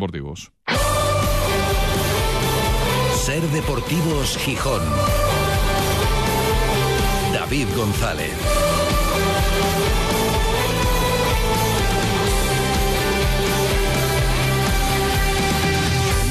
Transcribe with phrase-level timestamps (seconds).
[0.00, 0.50] Deportivos.
[3.16, 4.80] Ser Deportivos Gijón.
[7.34, 8.32] David González.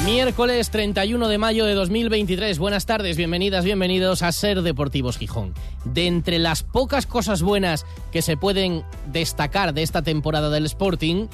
[0.04, 2.58] Miércoles 31 de mayo de 2023.
[2.58, 5.54] Buenas tardes, bienvenidas, bienvenidos a Ser Deportivos Gijón.
[5.84, 8.82] De entre las pocas cosas buenas que se pueden
[9.12, 11.28] destacar de esta temporada del Sporting,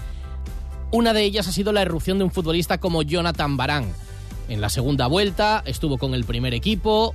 [0.91, 3.87] una de ellas ha sido la erupción de un futbolista como Jonathan Barán.
[4.49, 7.15] En la segunda vuelta estuvo con el primer equipo,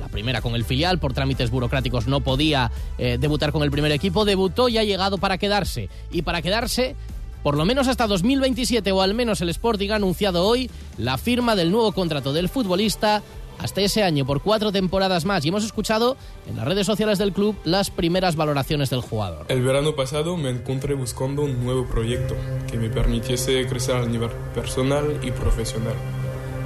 [0.00, 3.92] la primera con el filial, por trámites burocráticos no podía eh, debutar con el primer
[3.92, 5.88] equipo, debutó y ha llegado para quedarse.
[6.10, 6.94] Y para quedarse
[7.42, 11.56] por lo menos hasta 2027 o al menos el Sporting ha anunciado hoy la firma
[11.56, 13.22] del nuevo contrato del futbolista
[13.58, 16.16] hasta ese año por cuatro temporadas más y hemos escuchado
[16.48, 19.46] en las redes sociales del club las primeras valoraciones del jugador.
[19.48, 22.34] El verano pasado me encontré buscando un nuevo proyecto
[22.70, 25.94] que me permitiese crecer a nivel personal y profesional.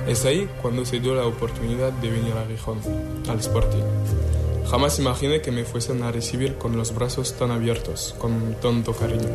[0.06, 2.80] Es ahí cuando se dio la oportunidad de venir a Gijón,
[3.28, 4.41] al Sporting.
[4.70, 9.28] Jamás imaginé que me fuesen a recibir con los brazos tan abiertos, con tanto cariño.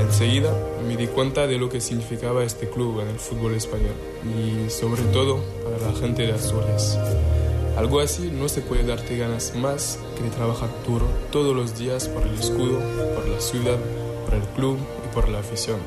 [0.00, 0.54] Enseguida
[0.86, 5.02] me di cuenta de lo que significaba este club en el fútbol español y sobre
[5.04, 6.98] todo para la gente de Asturias.
[7.76, 12.08] Algo así no se puede darte ganas más que de trabajar duro todos los días
[12.08, 12.78] por el escudo,
[13.14, 13.78] por la ciudad,
[14.26, 15.78] por el club y por la afición.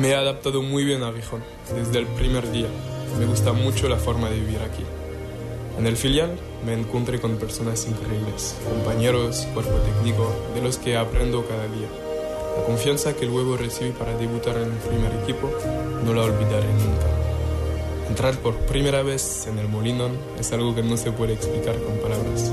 [0.00, 1.42] Me he adaptado muy bien a Gijón
[1.74, 2.68] desde el primer día.
[3.18, 4.84] Me gusta mucho la forma de vivir aquí.
[5.78, 11.44] En el filial me encontré con personas increíbles, compañeros, cuerpo técnico, de los que aprendo
[11.46, 11.88] cada día.
[12.56, 15.50] La confianza que luego recibí para debutar en el primer equipo
[16.04, 17.06] no la olvidaré nunca.
[18.08, 21.96] Entrar por primera vez en el Molinón es algo que no se puede explicar con
[21.96, 22.52] palabras.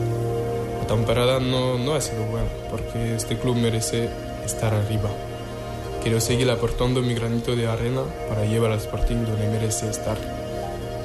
[0.82, 4.10] La temporada no, no ha sido buena porque este club merece
[4.44, 5.12] estar arriba.
[6.02, 10.18] Quiero seguir aportando mi granito de arena para llevar al Sporting donde merece estar.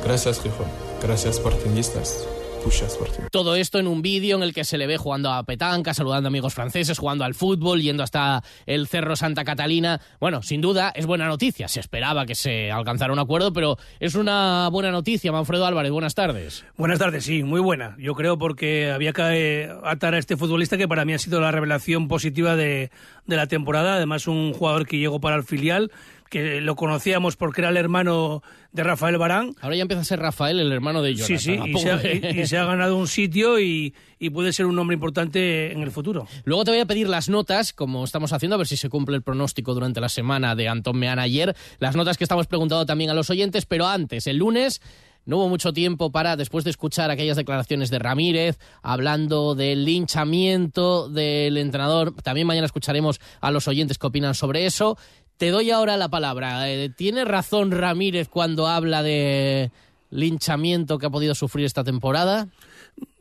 [0.02, 0.85] Gracias, Gijón.
[1.02, 2.26] Gracias, Sportingistas.
[3.30, 6.26] Todo esto en un vídeo en el que se le ve jugando a petanca, saludando
[6.26, 10.00] a amigos franceses, jugando al fútbol, yendo hasta el Cerro Santa Catalina.
[10.18, 11.68] Bueno, sin duda es buena noticia.
[11.68, 15.30] Se esperaba que se alcanzara un acuerdo, pero es una buena noticia.
[15.30, 16.64] Manfredo Álvarez, buenas tardes.
[16.76, 17.94] Buenas tardes, sí, muy buena.
[18.00, 21.52] Yo creo porque había que atar a este futbolista que para mí ha sido la
[21.52, 22.90] revelación positiva de,
[23.26, 23.94] de la temporada.
[23.94, 25.92] Además, un jugador que llegó para el filial
[26.30, 28.42] que lo conocíamos porque era el hermano
[28.72, 29.54] de Rafael Barán.
[29.60, 31.38] Ahora ya empieza a ser Rafael el hermano de Jonathan.
[31.38, 33.94] Sí, sí, y se, ha, ganado un sitio y,
[34.32, 36.26] puede ser un hombre importante en el futuro.
[36.44, 39.16] Luego te voy a pedir las notas, como estamos haciendo, a ver si se cumple
[39.16, 43.10] el pronóstico durante la semana de Antón Meana ayer, las notas que estamos preguntando también
[43.10, 44.80] a los oyentes, pero antes, el lunes...
[45.26, 51.08] No hubo mucho tiempo para, después de escuchar aquellas declaraciones de Ramírez, hablando del linchamiento
[51.08, 54.96] del entrenador, también mañana escucharemos a los oyentes que opinan sobre eso.
[55.38, 56.70] Te doy ahora la palabra.
[56.70, 59.70] Eh, ¿Tiene razón Ramírez cuando habla de
[60.10, 62.48] linchamiento que ha podido sufrir esta temporada?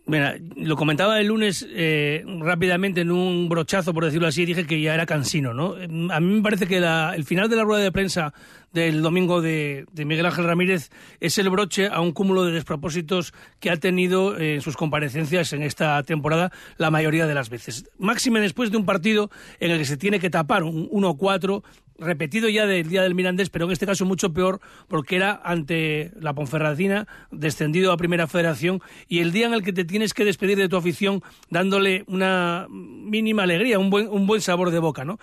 [0.08, 4.80] Mira, lo comentaba el lunes eh, rápidamente en un brochazo, por decirlo así, dije que
[4.80, 5.74] ya era cansino, ¿no?
[6.14, 8.32] A mí me parece que el final de la rueda de prensa
[8.72, 13.72] del domingo de, Miguel Ángel Ramírez es el broche a un cúmulo de despropósitos que
[13.72, 17.90] ha tenido en sus comparecencias en esta temporada la mayoría de las veces.
[17.97, 21.64] Máxime después de un partido en el que se tiene que tapar un 1-4
[21.97, 26.11] repetido ya del día del Mirandés, pero en este caso mucho peor porque era ante
[26.19, 30.25] la Ponferradina, descendido a Primera Federación, y el día en el que te tienes que
[30.25, 35.05] despedir de tu afición dándole una mínima alegría, un buen, un buen sabor de boca,
[35.05, 35.19] ¿no?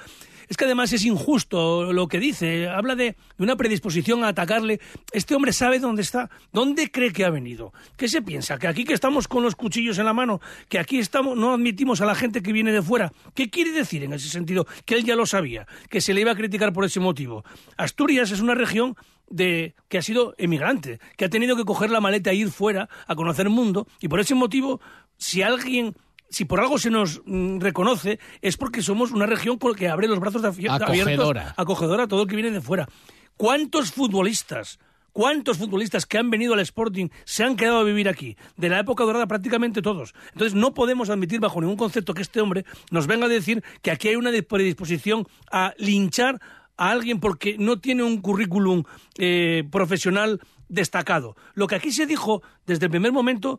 [0.49, 2.69] Es que además es injusto lo que dice.
[2.69, 4.81] Habla de, una predisposición a atacarle.
[5.13, 7.73] Este hombre sabe dónde está, dónde cree que ha venido.
[7.97, 8.59] ¿Qué se piensa?
[8.59, 12.01] Que aquí que estamos con los cuchillos en la mano, que aquí estamos, no admitimos
[12.01, 13.13] a la gente que viene de fuera.
[13.35, 14.67] ¿Qué quiere decir en ese sentido?
[14.85, 17.45] Que él ya lo sabía, que se le iba a criticar por ese motivo.
[17.77, 18.97] Asturias es una región
[19.29, 22.89] de, que ha sido emigrante, que ha tenido que coger la maleta e ir fuera
[23.07, 24.81] a conocer el mundo, y por ese motivo,
[25.17, 25.95] si alguien
[26.32, 30.19] si por algo se nos mm, reconoce, es porque somos una región que abre los
[30.19, 32.88] brazos de abiertos, acogedora a todo el que viene de fuera.
[33.37, 34.78] ¿Cuántos futbolistas,
[35.12, 38.37] cuántos futbolistas que han venido al Sporting se han quedado a vivir aquí?
[38.56, 40.14] De la época dorada prácticamente todos.
[40.32, 43.90] Entonces no podemos admitir bajo ningún concepto que este hombre nos venga a decir que
[43.90, 46.40] aquí hay una predisposición a linchar
[46.76, 48.85] a alguien porque no tiene un currículum
[49.19, 51.37] eh, profesional destacado.
[51.55, 53.58] Lo que aquí se dijo desde el primer momento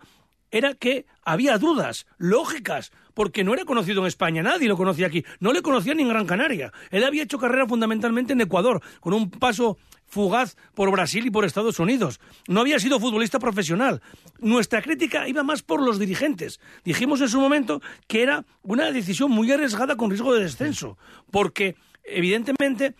[0.54, 5.26] era que había dudas lógicas, porque no era conocido en España, nadie lo conocía aquí,
[5.40, 6.72] no le conocía ni en Gran Canaria.
[6.92, 11.44] Él había hecho carrera fundamentalmente en Ecuador, con un paso fugaz por Brasil y por
[11.44, 12.20] Estados Unidos.
[12.48, 14.04] No había sido futbolista profesional.
[14.40, 16.60] Nuestra crítica iba más por los dirigentes.
[16.86, 21.00] Dijimos en su momento que era una decisión muy arriesgada con riesgo de descenso,
[21.32, 22.94] porque evidentemente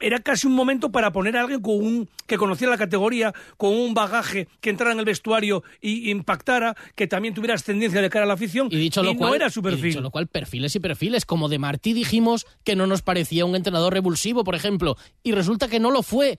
[0.00, 3.72] era casi un momento para poner a alguien con un, que conociera la categoría, con
[3.74, 8.24] un bagaje, que entrara en el vestuario y, impactara, que también tuviera ascendencia de cara
[8.24, 8.68] a la afición.
[8.70, 9.84] Y dicho lo cual, no era su perfil.
[9.84, 11.24] Y dicho lo cual, perfiles y perfiles.
[11.24, 15.68] Como de Martí dijimos que no nos parecía un entrenador revulsivo, por ejemplo, y resulta
[15.68, 16.38] que no lo fue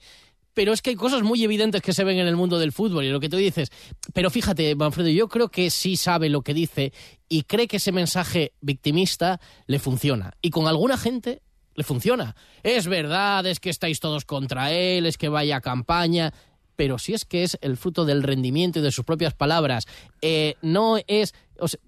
[0.54, 3.04] pero es que hay cosas muy evidentes que se ven en el mundo del fútbol
[3.04, 3.70] y lo que tú dices.
[4.14, 6.92] Pero fíjate, Manfredo, yo creo que sí sabe lo que dice
[7.28, 10.34] y cree que ese mensaje victimista le funciona.
[10.40, 11.42] Y con alguna gente
[11.74, 12.34] le funciona.
[12.62, 16.32] Es verdad, es que estáis todos contra él, es que vaya campaña.
[16.76, 19.86] Pero si es que es el fruto del rendimiento y de sus propias palabras,
[20.22, 21.34] eh, no es.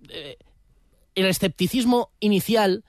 [0.09, 0.37] Eh,
[1.15, 2.85] el escepticismo inicial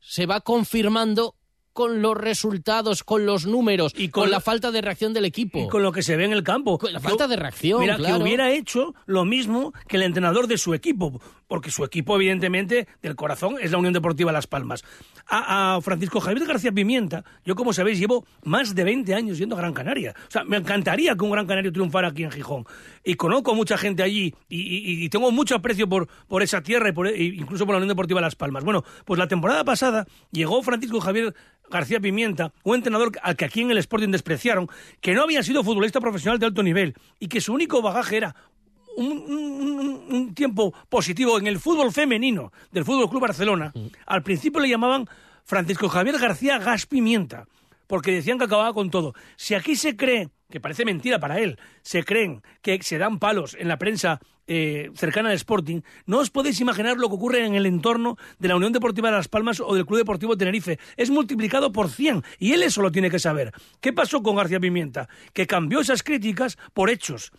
[0.00, 1.36] se va confirmando
[1.72, 5.60] con los resultados, con los números, y con, la falta de reacción del equipo.
[5.60, 6.78] Y con lo que se ve en el campo.
[6.78, 7.80] Con la falta de reacción.
[7.80, 11.20] Mira, que hubiera hecho lo mismo que el entrenador de su equipo,
[11.50, 14.84] porque su equipo, evidentemente, del corazón es la Unión Deportiva Las Palmas.
[15.26, 19.58] A, Francisco Javier García Pimienta, yo como sabéis, llevo más de 20 años yendo a
[19.58, 20.14] Gran Canaria.
[20.28, 22.66] O sea, me encantaría que un Gran Canario triunfara aquí en Gijón.
[23.02, 27.08] Y conozco mucha gente allí y, tengo mucho aprecio por, por esa tierra y por,
[27.08, 28.62] incluso por la Unión Deportiva Las Palmas.
[28.62, 31.34] Bueno, pues la temporada pasada llegó Francisco Javier
[31.68, 34.68] García Pimienta, un entrenador al que aquí en el Sporting despreciaron,
[35.00, 38.36] que no había sido futbolista profesional de alto nivel y que su único bagaje era
[38.96, 43.72] un, tiempo positivo en el fútbol femenino del Fútbol Club Barcelona.
[44.06, 45.08] Al principio le llamaban
[45.44, 47.46] Francisco Javier García Gas Pimienta,
[47.86, 49.14] porque decían que acababa con todo.
[49.36, 53.56] Si aquí se cree, que parece mentira para él, se creen que se dan palos
[53.58, 57.54] en la prensa eh, cercana al Sporting, no os podéis imaginar lo que ocurre en
[57.54, 60.78] el entorno de la Unión Deportiva de Las Palmas o del Club Deportivo Tenerife.
[60.96, 63.52] Es multiplicado por 100 y él eso lo tiene que saber.
[63.80, 65.08] ¿Qué pasó con García Pimienta?
[65.32, 67.30] Que cambió esas críticas por hechos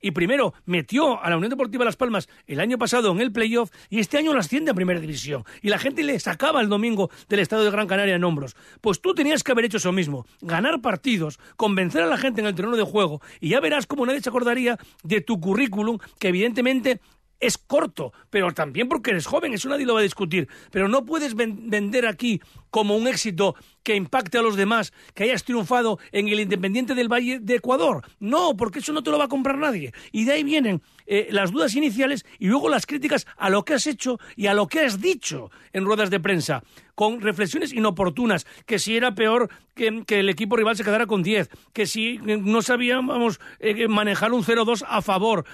[0.00, 3.70] y primero metió a la Unión Deportiva Las Palmas el año pasado en el playoff
[3.90, 5.44] y este año lo asciende a Primera División.
[5.62, 8.56] Y la gente le sacaba el domingo del Estado de Gran Canaria en hombros.
[8.80, 12.46] Pues tú tenías que haber hecho eso mismo, ganar partidos, convencer a la gente en
[12.46, 16.28] el terreno de juego y ya verás cómo nadie se acordaría de tu currículum que
[16.28, 17.00] evidentemente
[17.40, 20.48] es corto, pero también porque eres joven, eso nadie lo va a discutir.
[20.70, 22.40] Pero no puedes vender aquí
[22.76, 27.10] como un éxito que impacte a los demás, que hayas triunfado en el Independiente del
[27.10, 28.04] Valle de Ecuador.
[28.20, 29.94] No, porque eso no te lo va a comprar nadie.
[30.12, 33.72] Y de ahí vienen eh, las dudas iniciales y luego las críticas a lo que
[33.72, 36.64] has hecho y a lo que has dicho en ruedas de prensa
[36.96, 41.50] con reflexiones inoportunas, que si era peor que, el equipo rival se quedara con 10,
[41.74, 45.44] que si no sabíamos eh, manejar un 0-2 a favor,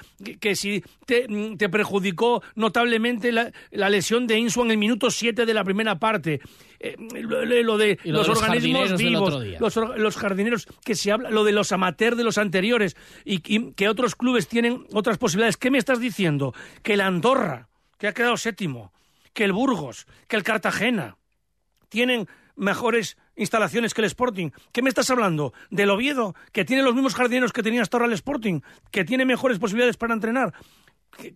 [0.40, 1.26] que, si te,
[1.68, 6.40] perjudicó notablemente la, lesión de Insua en el minuto 7 de la primera parte.
[6.84, 9.38] Eh, lo, de los, organismos vivos,
[9.96, 13.88] los, jardineros, que se habla, lo de los amateurs de los anteriores y, y que
[13.88, 15.56] otros clubes tienen otras posibilidades.
[15.56, 16.54] ¿Qué me estás diciendo?
[16.82, 17.68] Que el Andorra,
[17.98, 18.92] que ha quedado séptimo,
[19.32, 21.16] que el Burgos, que el Cartagena,
[21.88, 22.26] tienen
[22.56, 24.50] mejores instalaciones que el Sporting.
[24.72, 25.52] ¿Qué me estás hablando?
[25.70, 26.34] ¿Del Oviedo?
[26.52, 28.60] ¿Que tiene los mismos jardineros que tenía hasta ahora el Sporting?
[28.90, 30.52] ¿Que tiene mejores posibilidades para entrenar?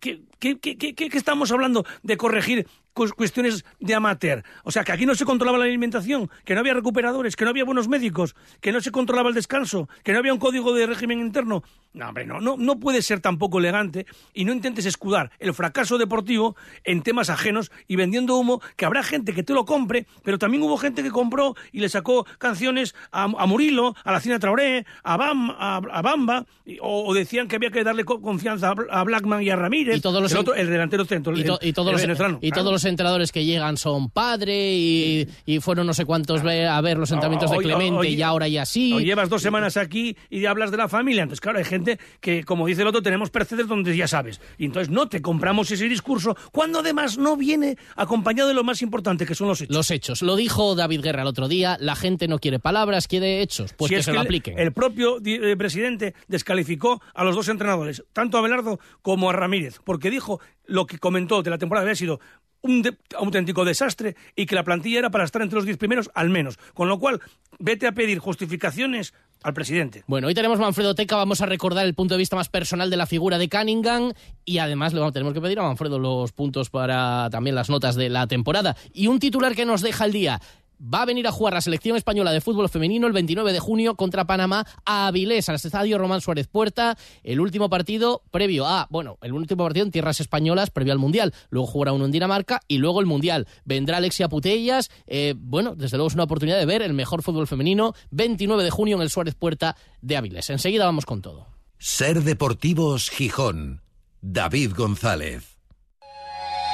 [0.00, 2.66] ¿Qué, qué, estamos hablando de corregir
[3.14, 4.42] cuestiones de amateur.
[4.64, 7.50] O sea, que aquí no se controlaba la alimentación, que no había recuperadores, que no
[7.50, 10.86] había buenos médicos, que no se controlaba el descanso, que no había un código de
[10.86, 11.62] régimen interno.
[11.92, 15.96] No, hombre, no, no, no puede ser tampoco elegante y no intentes escudar el fracaso
[15.96, 20.38] deportivo en temas ajenos y vendiendo humo, que habrá gente que te lo compre, pero
[20.38, 24.84] también hubo gente que compró y le sacó canciones a, Murilo, a la Cina Traoré,
[25.02, 26.46] a, Bam, a, Bamba,
[26.80, 30.32] o, decían que había que darle confianza a, Blackman y a Ramírez, y todos los,
[30.32, 34.10] el, otro, el delantero centro, y, todos los, Y todos los entrenadores que llegan son
[34.10, 35.26] padre y,
[35.60, 38.94] fueron no sé cuántos a ver los entrenamientos de Clemente y ahora ya sí.
[39.04, 41.22] llevas dos semanas aquí y hablas de la familia.
[41.22, 44.40] Entonces, claro, hay gente que, como dice el otro, tenemos precedentes donde ya sabes.
[44.58, 48.82] Y entonces no te compramos ese discurso cuando además no viene acompañado de lo más
[48.82, 49.76] importante, que son los hechos.
[49.76, 50.22] Los hechos.
[50.22, 53.72] Lo dijo David Guerra el otro día, la gente no quiere palabras, quiere hechos.
[53.76, 54.58] Pues que se lo apliquen.
[54.58, 59.80] El, propio eh, presidente descalificó a los dos entrenadores, tanto a Belardo como a Ramírez,
[59.84, 62.20] porque dijo lo que comentó de la temporada había sido
[62.66, 62.82] un
[63.16, 66.58] auténtico desastre y que la plantilla era para estar entre los diez primeros al menos.
[66.74, 67.20] Con lo cual,
[67.58, 70.02] vete a pedir justificaciones al presidente.
[70.06, 72.96] Bueno, hoy tenemos Manfredo Teca, vamos a recordar el punto de vista más personal de
[72.96, 74.12] la figura de Cunningham
[74.44, 78.08] y además le tenemos que pedir a Manfredo los puntos para también las notas de
[78.08, 78.76] la temporada.
[78.92, 80.40] Y un titular que nos deja el día
[80.80, 83.94] va a venir a jugar la selección española de fútbol femenino el 29 de junio
[83.96, 86.96] contra Panamá a Avilés, al estadio Román Suárez Puerta.
[87.22, 91.34] El último partido previo a, bueno, el último partido en tierras españolas previo al Mundial.
[91.50, 93.46] Luego jugará uno en Dinamarca y luego el Mundial.
[93.64, 94.90] Vendrá Alexia Putellas.
[95.06, 97.94] Eh, bueno, desde luego es una oportunidad de ver el mejor fútbol femenino.
[98.10, 100.50] 29 de junio en el Suárez Puerta de Avilés.
[100.50, 101.46] Enseguida vamos con todo.
[101.78, 103.82] Ser Deportivos Gijón.
[104.20, 105.55] David González.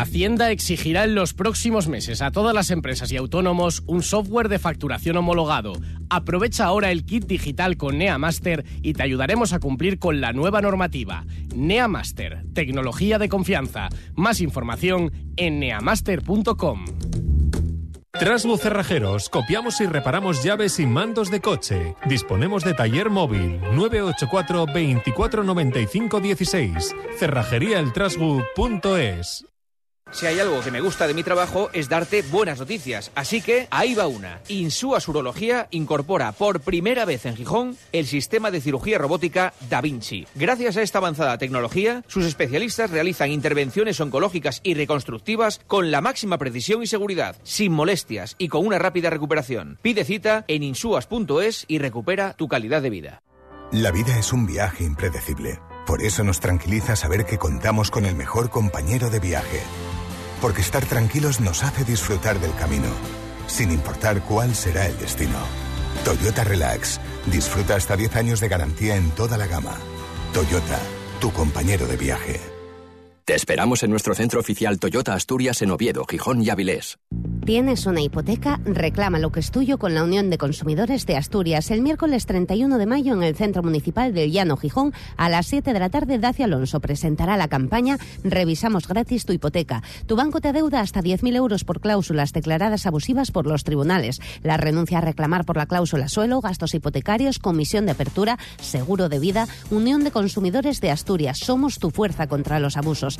[0.00, 4.58] Hacienda exigirá en los próximos meses a todas las empresas y autónomos un software de
[4.58, 5.74] facturación homologado.
[6.08, 10.62] Aprovecha ahora el kit digital con NeaMaster y te ayudaremos a cumplir con la nueva
[10.62, 11.26] normativa.
[11.54, 13.90] NeaMaster, tecnología de confianza.
[14.14, 16.86] Más información en neamaster.com.
[18.12, 21.94] Trasbu Cerrajeros, copiamos y reparamos llaves y mandos de coche.
[22.06, 26.96] Disponemos de taller móvil 984 2495 16.
[27.18, 29.44] Cerrajeríaeltrasbu.es.
[30.12, 33.68] Si hay algo que me gusta de mi trabajo es darte buenas noticias, así que
[33.70, 34.40] ahí va una.
[34.48, 40.26] Insúa Urología incorpora por primera vez en Gijón el sistema de cirugía robótica Da Vinci.
[40.34, 46.38] Gracias a esta avanzada tecnología, sus especialistas realizan intervenciones oncológicas y reconstructivas con la máxima
[46.38, 49.78] precisión y seguridad, sin molestias y con una rápida recuperación.
[49.80, 53.22] Pide cita en insuas.es y recupera tu calidad de vida.
[53.70, 55.60] La vida es un viaje impredecible.
[55.86, 59.60] Por eso nos tranquiliza saber que contamos con el mejor compañero de viaje
[60.40, 62.88] porque estar tranquilos nos hace disfrutar del camino,
[63.46, 65.38] sin importar cuál será el destino.
[66.04, 67.00] Toyota Relax.
[67.26, 69.76] Disfruta hasta 10 años de garantía en toda la gama.
[70.32, 70.78] Toyota,
[71.20, 72.49] tu compañero de viaje.
[73.30, 76.98] Te esperamos en nuestro centro oficial Toyota Asturias en Oviedo, Gijón y Avilés.
[77.46, 78.60] ¿Tienes una hipoteca?
[78.64, 82.76] Reclama lo que es tuyo con la Unión de Consumidores de Asturias el miércoles 31
[82.76, 86.18] de mayo en el Centro Municipal del Llano Gijón a las 7 de la tarde.
[86.18, 89.82] Dacia Alonso presentará la campaña Revisamos gratis tu hipoteca.
[90.06, 94.20] Tu banco te adeuda hasta 10.000 euros por cláusulas declaradas abusivas por los tribunales.
[94.42, 99.18] La renuncia a reclamar por la cláusula suelo, gastos hipotecarios, comisión de apertura, seguro de
[99.18, 99.48] vida.
[99.70, 101.38] Unión de Consumidores de Asturias.
[101.38, 103.19] Somos tu fuerza contra los abusos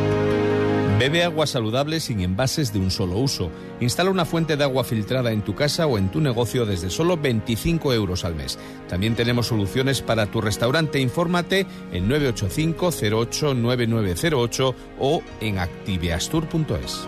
[1.01, 3.49] Bebe agua saludable sin envases de un solo uso.
[3.79, 7.17] Instala una fuente de agua filtrada en tu casa o en tu negocio desde solo
[7.17, 8.59] 25 euros al mes.
[8.87, 10.99] También tenemos soluciones para tu restaurante.
[10.99, 17.07] Infórmate en 985 08 9908 o en activeastur.es.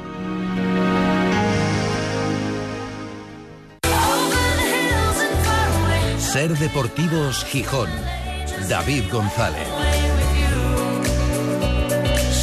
[6.18, 7.90] Ser Deportivos Gijón.
[8.68, 9.83] David González.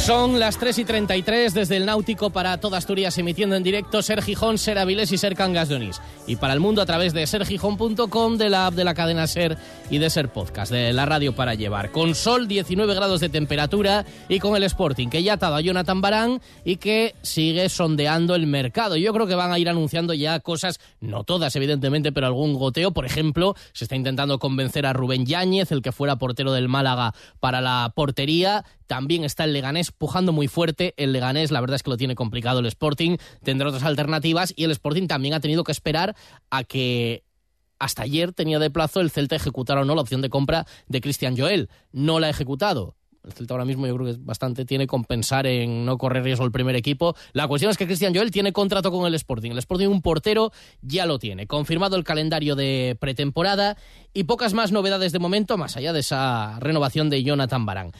[0.05, 4.23] Son las 3 y 33 desde el Náutico para toda Asturias, emitiendo en directo Ser
[4.23, 6.01] Gijón, Ser Avilés y Ser Cangas de Onís.
[6.25, 9.59] Y para el mundo a través de sergijón.com, de la app de la cadena Ser
[9.91, 11.91] y de Ser Podcast, de la radio para llevar.
[11.91, 15.61] Con sol, 19 grados de temperatura y con el Sporting, que ya ha atado a
[15.61, 18.97] Jonathan Barán y que sigue sondeando el mercado.
[18.97, 22.91] Yo creo que van a ir anunciando ya cosas, no todas evidentemente, pero algún goteo.
[22.91, 27.13] Por ejemplo, se está intentando convencer a Rubén Yáñez, el que fuera portero del Málaga,
[27.39, 28.65] para la portería.
[28.91, 30.93] También está el Leganés pujando muy fuerte.
[30.97, 33.15] El Leganés, la verdad es que lo tiene complicado el Sporting.
[33.41, 36.13] Tendrá otras alternativas y el Sporting también ha tenido que esperar
[36.49, 37.23] a que
[37.79, 40.99] hasta ayer tenía de plazo el Celta ejecutar o no la opción de compra de
[40.99, 41.69] Cristian Joel.
[41.93, 42.97] No la ha ejecutado.
[43.23, 46.43] El Celta ahora mismo yo creo que bastante tiene con pensar en no correr riesgo
[46.43, 47.15] el primer equipo.
[47.33, 49.51] La cuestión es que Cristian Joel tiene contrato con el Sporting.
[49.51, 51.45] El Sporting un portero ya lo tiene.
[51.47, 53.77] Confirmado el calendario de pretemporada
[54.13, 57.91] y pocas más novedades de momento más allá de esa renovación de Jonathan Barán.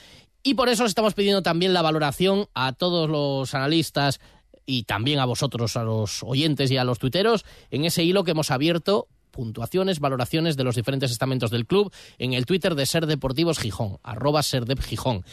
[0.44, 4.20] Y por eso estamos pidiendo también la valoración a todos los analistas
[4.66, 8.32] y también a vosotros, a los oyentes y a los tuiteros, en ese hilo que
[8.32, 13.06] hemos abierto puntuaciones, valoraciones de los diferentes estamentos del club en el Twitter de Ser
[13.06, 15.24] Deportivos Gijón, arroba Serdep Gijón.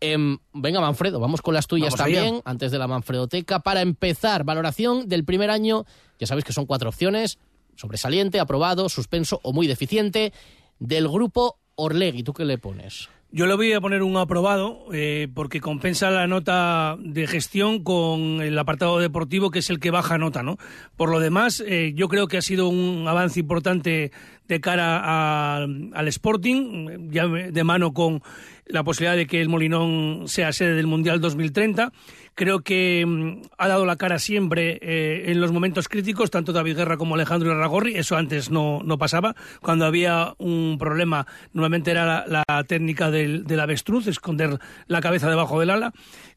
[0.00, 3.60] Em, venga, Manfredo, vamos con las tuyas también, antes de la Manfredoteca.
[3.60, 5.86] Para empezar, valoración del primer año,
[6.18, 7.38] ya sabéis que son cuatro opciones,
[7.76, 10.32] sobresaliente, aprobado, suspenso o muy deficiente,
[10.78, 12.22] del grupo Orlegui.
[12.22, 13.08] ¿Tú qué le pones?
[13.32, 18.40] Yo le voy a poner un aprobado eh, porque compensa la nota de gestión con
[18.40, 20.58] el apartado deportivo que es el que baja nota, ¿no?
[20.96, 24.12] Por lo demás, eh, yo creo que ha sido un avance importante
[24.48, 28.22] de cara al Sporting, ya de mano con
[28.66, 31.92] la posibilidad de que el Molinón sea sede del Mundial 2030.
[32.34, 36.76] Creo que mm, ha dado la cara siempre eh, en los momentos críticos, tanto David
[36.76, 37.96] Guerra como Alejandro Irragorri.
[37.96, 39.34] Eso antes no, no pasaba.
[39.62, 45.60] Cuando había un problema, normalmente era la, técnica del, del avestruz, esconder la cabeza debajo
[45.60, 45.92] del ala.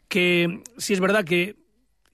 [0.08, 1.56] Que sí es verdad que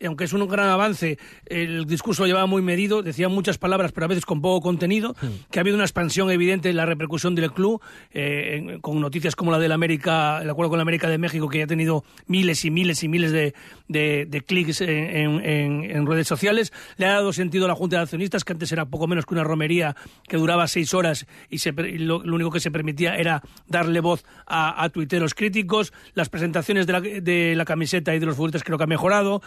[0.03, 4.07] aunque es un gran avance, el discurso llevaba muy medido, decía muchas palabras, pero a
[4.09, 5.15] veces con poco contenido,
[5.49, 9.51] que ha habido una expansión evidente en la repercusión del club, eh, con noticias como
[9.51, 12.65] la del América, el acuerdo con la América de México, que ya ha tenido miles
[12.65, 13.53] y miles y miles de,
[13.87, 16.73] de, clics en, redes sociales.
[16.97, 19.33] Le ha dado sentido a la Junta de Accionistas, que antes era poco menos que
[19.33, 19.95] una romería
[20.27, 21.57] que duraba seis horas y,
[21.99, 25.93] lo, único que se permitía era darle voz a, tuiteros críticos.
[26.13, 29.41] Las presentaciones de la, de la camiseta y de los futbolistas creo que ha mejorado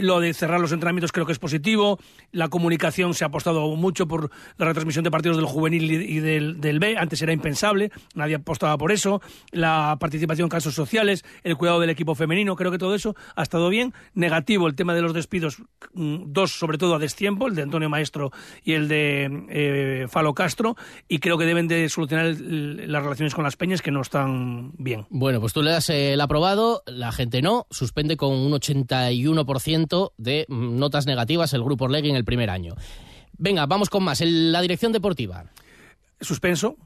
[0.00, 1.98] lo de cerrar los entrenamientos creo que es positivo.
[2.32, 6.78] La comunicación se ha apostado mucho por la retransmisión de partidos del juvenil y del,
[6.78, 6.96] B.
[6.98, 9.20] Antes era impensable, nadie apostaba por eso.
[9.50, 13.42] La participación en casos sociales, el cuidado del equipo femenino, creo que todo eso ha
[13.42, 13.94] estado bien.
[14.14, 15.58] Negativo el tema de los despidos,
[15.94, 20.34] mm, dos sobre todo a destiempo, el de Antonio Maestro y el de eh, Falo
[20.34, 20.76] Castro.
[21.08, 25.06] Y creo que deben de solucionar las relaciones con las peñas que no están bien.
[25.10, 29.44] Bueno, pues tú le das el aprobado, la gente no, suspende con un 81%
[30.16, 32.74] de notas negativas el grupo Orlegui en el primer año.
[33.36, 34.20] Venga, vamos con más.
[34.20, 35.44] la dirección deportiva.
[36.20, 36.76] Suspenso.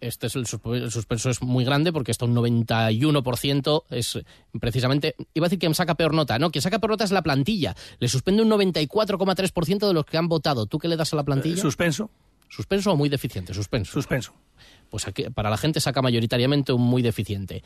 [0.00, 4.18] Este es el, suspenso es muy grande porque esto un 91% es
[4.60, 7.22] precisamente, iba a decir quien saca peor nota, no, quien saca peor nota es la
[7.22, 7.74] plantilla.
[8.00, 10.66] Le suspende un 94,3% de los que han votado.
[10.66, 11.56] ¿Tú qué le das a la plantilla?
[11.56, 12.10] suspenso.
[12.50, 13.54] ¿Suspenso o muy deficiente?
[13.54, 13.92] Suspenso.
[13.92, 14.34] Suspenso.
[14.90, 17.64] Pues aquí, para la gente saca mayoritariamente un muy deficiente.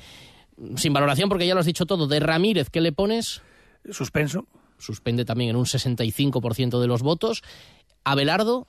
[0.76, 2.06] Sin valoración porque ya lo has dicho todo.
[2.06, 3.42] De Ramírez, ¿qué le pones?
[3.90, 4.46] Suspenso.
[4.78, 7.42] Suspende también en un 65% de los votos.
[8.04, 8.66] Abelardo.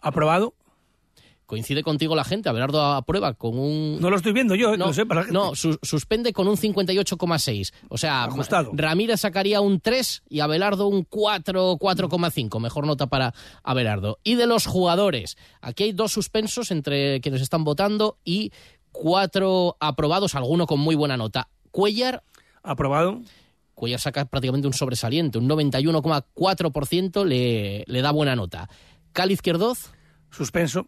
[0.00, 0.54] Aprobado.
[1.46, 2.48] Coincide contigo la gente.
[2.48, 4.00] Abelardo aprueba con un.
[4.00, 7.72] No lo estoy viendo yo, no, sé, para No, suspende con un 58,6.
[7.88, 8.28] O sea,
[8.72, 12.60] Ramírez sacaría un 3 y Abelardo un 4, 4,5.
[12.60, 14.18] Mejor nota para Abelardo.
[14.24, 15.36] Y de los jugadores.
[15.60, 18.52] Aquí hay dos suspensos entre quienes están votando y
[18.90, 21.48] cuatro aprobados, alguno con muy buena nota.
[21.70, 22.22] Cuellar.
[22.62, 23.20] Aprobado.
[23.74, 28.68] Cuellar saca prácticamente un sobresaliente, un 91,4% le, le da buena nota.
[29.12, 29.92] Cali Izquierdoz.
[30.30, 30.86] Suspenso.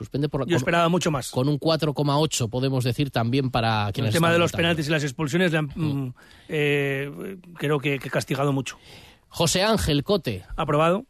[0.00, 1.30] Suspende por Yo esperaba mucho más.
[1.30, 5.04] Con un 4,8 podemos decir también para quienes El tema de los penaltis y las
[5.04, 6.14] expulsiones han, mm,
[6.48, 8.78] eh, creo que, que castigado mucho.
[9.28, 10.46] José Ángel Cote.
[10.56, 11.04] Aprobado.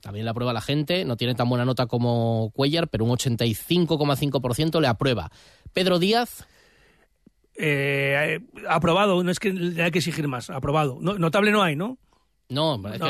[0.00, 4.80] También le aprueba la gente, no tiene tan buena nota como Cuellar, pero un 85,5%
[4.80, 5.30] le aprueba.
[5.72, 6.44] Pedro Díaz.
[7.56, 10.98] Eh, aprobado, no es que hay que exigir más, aprobado.
[11.00, 11.98] notable no hay, ¿no?
[12.50, 13.00] No, no, pues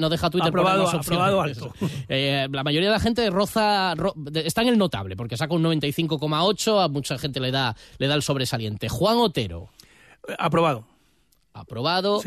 [0.00, 1.72] no, deja Twitter aprobado, aprobado alto.
[2.08, 3.94] Eh, la mayoría de la gente roza,
[4.34, 8.14] está en el notable, porque saca un 95,8, a mucha gente le da, le da
[8.14, 8.88] el sobresaliente.
[8.88, 9.68] Juan Otero.
[10.28, 10.86] Eh, aprobado.
[11.52, 12.22] Aprobado.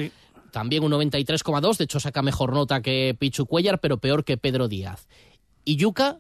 [0.52, 4.68] También un 93,2, de hecho saca mejor nota que Pichu Cuellar, pero peor que Pedro
[4.68, 5.08] Díaz.
[5.64, 6.18] ¿Y Yuca?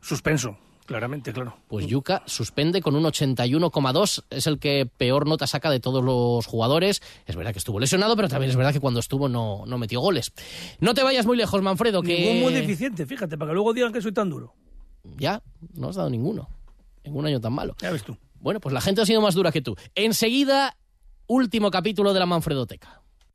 [0.00, 0.56] Suspenso.
[0.88, 1.54] Claramente, claro.
[1.68, 6.46] Pues Yuka suspende con un 81,2, es el que peor nota saca de todos los
[6.46, 7.02] jugadores.
[7.26, 10.00] Es verdad que estuvo lesionado, pero también es verdad que cuando estuvo no, no metió
[10.00, 10.32] goles.
[10.80, 12.18] No te vayas muy lejos, Manfredo, que...
[12.18, 14.54] Ningún muy deficiente, fíjate, para que luego digan que soy tan duro.
[15.18, 15.42] Ya,
[15.74, 16.48] no has dado ninguno.
[17.04, 17.76] En un año tan malo.
[17.82, 18.16] Ya ves tú.
[18.40, 19.76] Bueno, pues la gente ha sido más dura que tú.
[19.94, 20.74] Enseguida,
[21.26, 22.97] último capítulo de la Manfredoteca.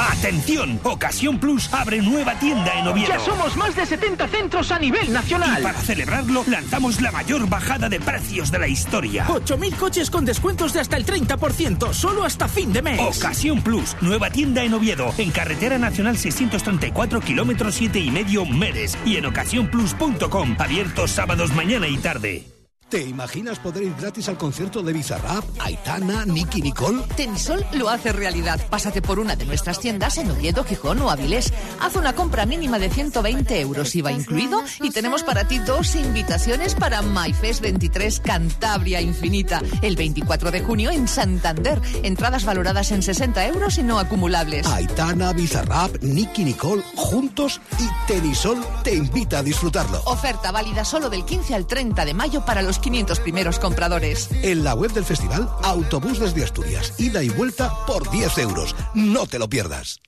[0.00, 0.80] ¡Atención!
[0.82, 3.08] Ocasión Plus abre nueva tienda en Oviedo.
[3.08, 5.60] Ya somos más de 70 centros a nivel nacional.
[5.60, 9.26] Y para celebrarlo, lanzamos la mayor bajada de precios de la historia.
[9.26, 13.00] 8.000 coches con descuentos de hasta el 30%, solo hasta fin de mes.
[13.00, 18.96] Ocasión Plus, nueva tienda en Oviedo, en Carretera Nacional 634, kilómetros 7 y medio, Meres.
[19.04, 22.49] Y en ocasiónplus.com, abiertos sábados, mañana y tarde.
[22.90, 27.04] ¿Te imaginas poder ir gratis al concierto de Bizarrap, Aitana, Nicky Nicole?
[27.16, 28.60] Tenisol lo hace realidad.
[28.68, 31.52] Pásate por una de nuestras tiendas en Oviedo, Gijón o Avilés.
[31.78, 36.74] Haz una compra mínima de 120 euros, IVA incluido, y tenemos para ti dos invitaciones
[36.74, 41.80] para MyFest 23 Cantabria Infinita, el 24 de junio en Santander.
[42.02, 44.66] Entradas valoradas en 60 euros y no acumulables.
[44.66, 50.02] Aitana, Bizarrap, Nicky Nicole, juntos y Tenisol te invita a disfrutarlo.
[50.06, 54.28] Oferta válida solo del 15 al 30 de mayo para los 500 primeros compradores.
[54.42, 58.74] En la web del festival, autobús desde Asturias, ida y vuelta por 10 euros.
[58.94, 60.00] No te lo pierdas.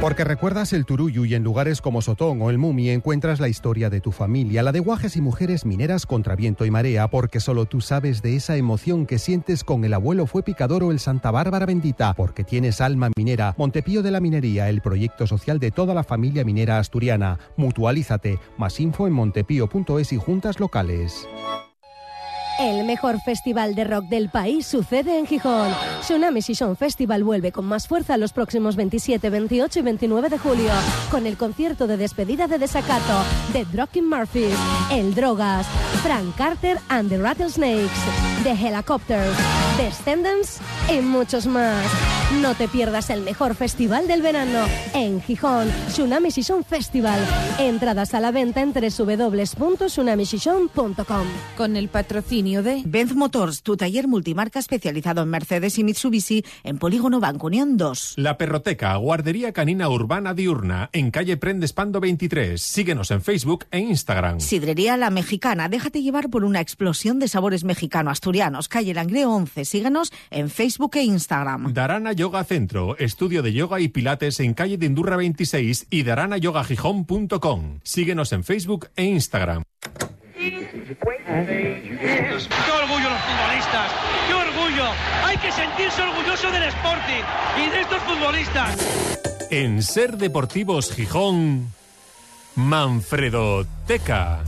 [0.00, 3.90] Porque recuerdas el Turuyu y en lugares como Sotón o el Mumi encuentras la historia
[3.90, 7.66] de tu familia, la de guajes y mujeres mineras contra viento y marea, porque solo
[7.66, 11.30] tú sabes de esa emoción que sientes con el abuelo fue picador o el Santa
[11.30, 13.54] Bárbara bendita, porque tienes alma minera.
[13.58, 17.38] Montepío de la Minería, el proyecto social de toda la familia minera asturiana.
[17.58, 18.38] Mutualízate.
[18.56, 21.28] Más info en montepío.es y juntas locales.
[22.60, 25.72] El mejor festival de rock del país sucede en Gijón.
[26.02, 30.70] Tsunami Season Festival vuelve con más fuerza los próximos 27, 28 y 29 de julio
[31.10, 34.54] con el concierto de despedida de Desacato, The Drocking Murphys,
[34.92, 35.66] El Drogas,
[36.02, 37.98] Frank Carter and the Rattlesnakes,
[38.42, 39.38] The Helicopters,
[39.76, 41.84] Descendants y muchos más.
[42.40, 47.20] No te pierdas el mejor festival del verano en Gijón, Tsunami Season Festival.
[47.58, 51.26] Entradas a la venta en www.tsunamiseason.com.
[51.56, 56.78] Con el patrocinio de Benz Motors, tu taller multimarca especializado en Mercedes y Mitsubishi en
[56.78, 58.14] Polígono Banco Unión 2.
[58.16, 62.62] La Perroteca, guardería canina urbana diurna, en calle Prendespando 23.
[62.62, 64.38] Síguenos en Facebook e Instagram.
[64.40, 68.68] Sidrería La Mexicana, déjate llevar por una explosión de sabores mexicano-asturianos.
[68.68, 71.72] Calle Langreo 11, síguenos en Facebook e Instagram.
[71.72, 77.80] Darana Yoga Centro, estudio de yoga y pilates en calle de Indurra 26 y daranayogagijón.com.
[77.82, 79.62] Síguenos en Facebook e Instagram.
[80.40, 80.56] ¡Qué
[82.72, 83.92] orgullo los futbolistas!
[84.26, 84.84] ¡Qué orgullo!
[85.24, 87.22] Hay que sentirse orgulloso del Sporting
[87.58, 88.76] y de estos futbolistas.
[89.50, 91.72] En Ser Deportivos Gijón,
[92.54, 94.42] Manfredo Teca.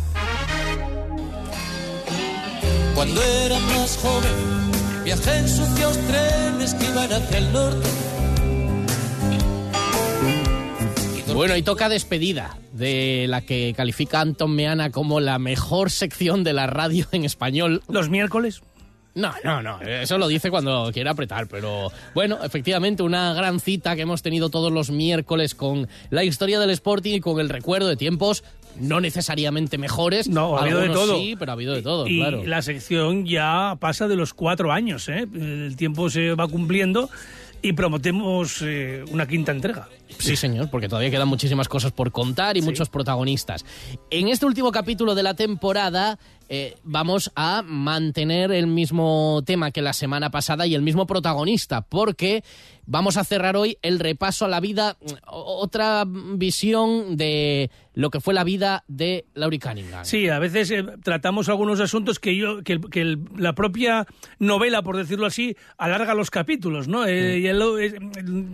[2.94, 4.71] Cuando era más joven,
[5.04, 7.88] viajé en sucios trenes que iban hacia el norte.
[11.34, 16.52] Bueno, y toca despedida de la que califica Anton Meana como la mejor sección de
[16.52, 17.82] la radio en español.
[17.88, 18.62] ¿Los miércoles?
[19.14, 23.94] No, no, no, eso lo dice cuando quiere apretar, pero bueno, efectivamente una gran cita
[23.94, 27.88] que hemos tenido todos los miércoles con la historia del Sporting y con el recuerdo
[27.88, 28.42] de tiempos
[28.80, 30.28] no necesariamente mejores.
[30.28, 31.16] No, ha habido de todo.
[31.16, 32.44] Sí, pero ha habido de todo, y claro.
[32.44, 35.26] la sección ya pasa de los cuatro años, ¿eh?
[35.34, 37.10] El tiempo se va cumpliendo
[37.62, 39.88] y prometemos eh, una quinta entrega.
[40.18, 43.64] Sí, señor, porque todavía quedan muchísimas cosas por contar y muchos protagonistas.
[44.10, 49.80] En este último capítulo de la temporada eh, vamos a mantener el mismo tema que
[49.80, 52.42] la semana pasada y el mismo protagonista, porque
[52.84, 58.34] vamos a cerrar hoy el repaso a la vida, otra visión de lo que fue
[58.34, 60.04] la vida de Laurie Cunningham.
[60.04, 64.06] Sí, a veces eh, tratamos algunos asuntos que yo que, que el, la propia
[64.38, 67.06] novela, por decirlo así, alarga los capítulos, ¿no?
[67.06, 67.98] Eh, y el, eh,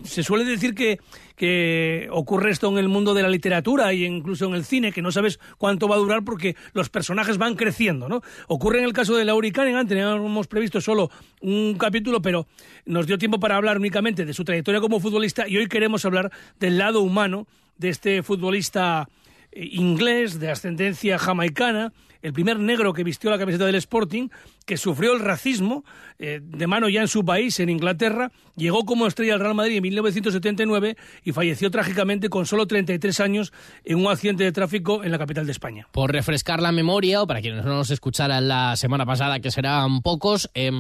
[0.05, 0.99] se suele decir que
[1.39, 5.01] que ocurre esto en el mundo de la literatura e incluso en el cine, que
[5.01, 8.23] no sabes cuánto va a durar porque los personajes van creciendo, ¿no?
[8.49, 12.49] Ocurre en el caso de Laurie Cunningham, teníamos previsto solo un capítulo, pero
[12.85, 16.33] nos dio tiempo para hablar únicamente de su trayectoria como futbolista y hoy queremos hablar
[16.59, 17.47] del lado humano
[17.77, 19.09] de este futbolista
[19.59, 21.93] inglés de ascendencia jamaicana,
[22.23, 24.29] el primer negro que vistió la camiseta del Sporting,
[24.67, 25.85] que sufrió el racismo
[26.19, 29.77] eh, de mano ya en su país, en Inglaterra, llegó como estrella al Real Madrid
[29.77, 33.53] en 1979 y falleció trágicamente con solo 33 años
[33.85, 35.87] en un accidente de tráfico en la capital de España.
[35.93, 40.03] Por refrescar la memoria, o para quienes no nos escucharan la semana pasada, que serán
[40.03, 40.71] pocos, eh,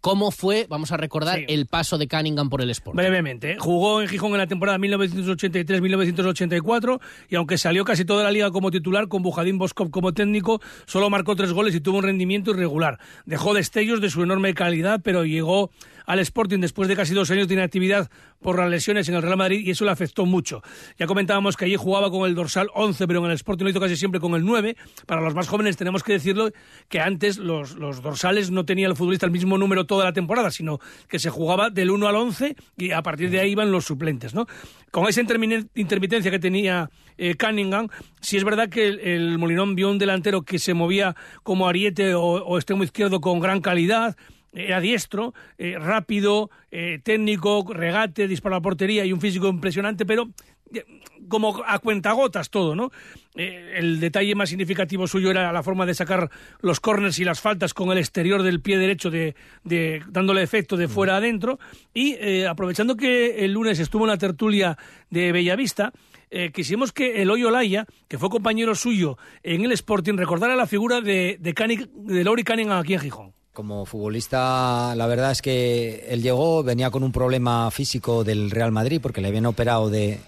[0.00, 1.44] ¿Cómo fue, vamos a recordar, sí.
[1.48, 2.96] el paso de Cunningham por el Sport?
[2.96, 8.50] Brevemente, jugó en Gijón en la temporada 1983-1984 y aunque salió casi toda la liga
[8.50, 12.52] como titular, con Bujadín Boskov como técnico, solo marcó tres goles y tuvo un rendimiento
[12.52, 12.98] irregular.
[13.26, 15.70] Dejó destellos de su enorme calidad, pero llegó
[16.08, 19.36] al Sporting después de casi dos años de inactividad por las lesiones en el Real
[19.36, 20.62] Madrid y eso le afectó mucho.
[20.98, 23.80] Ya comentábamos que allí jugaba con el dorsal 11, pero en el Sporting lo hizo
[23.80, 24.74] casi siempre con el 9.
[25.04, 26.50] Para los más jóvenes tenemos que decirlo
[26.88, 30.80] que antes los, dorsales no tenía el futbolista el mismo número toda la temporada, sino
[31.08, 34.32] que se jugaba del 1 al 11 y a partir de ahí iban los suplentes.
[34.32, 34.46] ¿no?
[34.90, 37.88] Con esa intermitencia que tenía eh, Cunningham,
[38.22, 42.56] sí es verdad que el, Molinón vio un delantero que se movía como ariete o
[42.56, 44.16] extremo izquierdo con gran calidad,
[44.52, 50.06] era diestro, eh, rápido, eh, técnico, regate, disparo a la portería y un físico impresionante,
[50.06, 50.28] pero
[50.74, 50.84] eh,
[51.28, 52.90] como a cuentagotas todo, ¿no?
[53.34, 56.30] Eh, el detalle más significativo suyo era la forma de sacar
[56.60, 59.34] los corners y las faltas con el exterior del pie derecho, de,
[59.64, 61.58] de dándole efecto de fuera adentro.
[61.92, 64.78] Y eh, aprovechando que el lunes estuvo en la tertulia
[65.10, 65.92] de Bellavista,
[66.30, 71.00] eh, quisimos que Eloy Olaya, que fue compañero suyo en el Sporting, recordara la figura
[71.00, 73.37] de, de, Canic, de Laurie Cunningham aquí en Gijón.
[73.58, 78.70] Como futbolista, la verdad es que él llegó, venía con un problema físico del Real
[78.70, 80.20] Madrid porque le habían operado de,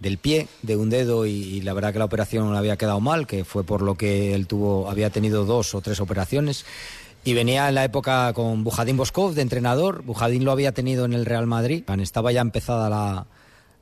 [0.00, 3.28] del pie, de un dedo, y, la verdad que la operación le había quedado mal,
[3.28, 6.64] que fue por lo que él tuvo, había tenido dos o tres operaciones.
[7.22, 10.02] Y venía en la época con Bujadín Boskov de entrenador.
[10.02, 11.84] Bujadín lo había tenido en el Real Madrid.
[12.00, 13.26] Estaba ya empezada la,